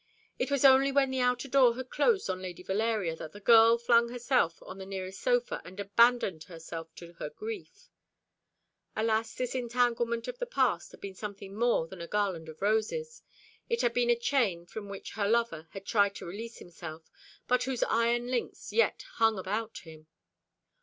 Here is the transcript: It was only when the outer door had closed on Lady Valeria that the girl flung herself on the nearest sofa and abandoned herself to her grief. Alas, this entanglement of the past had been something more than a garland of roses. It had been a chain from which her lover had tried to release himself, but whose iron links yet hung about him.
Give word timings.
It 0.39 0.49
was 0.49 0.65
only 0.65 0.91
when 0.91 1.11
the 1.11 1.19
outer 1.19 1.47
door 1.47 1.75
had 1.75 1.91
closed 1.91 2.27
on 2.27 2.41
Lady 2.41 2.63
Valeria 2.63 3.15
that 3.17 3.33
the 3.33 3.39
girl 3.39 3.77
flung 3.77 4.09
herself 4.09 4.57
on 4.63 4.79
the 4.79 4.85
nearest 4.87 5.21
sofa 5.21 5.61
and 5.63 5.79
abandoned 5.79 6.45
herself 6.45 6.89
to 6.95 7.13
her 7.19 7.29
grief. 7.29 7.91
Alas, 8.95 9.35
this 9.35 9.53
entanglement 9.53 10.27
of 10.27 10.39
the 10.39 10.47
past 10.47 10.89
had 10.89 11.01
been 11.01 11.13
something 11.13 11.53
more 11.55 11.87
than 11.87 12.01
a 12.01 12.07
garland 12.07 12.49
of 12.49 12.63
roses. 12.63 13.21
It 13.69 13.81
had 13.83 13.93
been 13.93 14.09
a 14.09 14.15
chain 14.15 14.65
from 14.65 14.89
which 14.89 15.11
her 15.11 15.29
lover 15.29 15.67
had 15.69 15.85
tried 15.85 16.15
to 16.15 16.25
release 16.25 16.57
himself, 16.57 17.11
but 17.47 17.65
whose 17.65 17.83
iron 17.83 18.25
links 18.31 18.73
yet 18.73 19.03
hung 19.17 19.37
about 19.37 19.81
him. 19.83 20.07